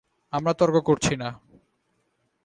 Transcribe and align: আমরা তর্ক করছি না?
আমরা 0.33 0.53
তর্ক 0.53 0.75
করছি 0.85 1.13
না? 1.15 1.29